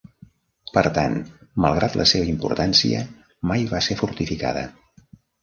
[0.77, 1.17] Per tant,
[1.65, 3.03] malgrat la seva importància,
[3.53, 4.67] mai va ser fortificada.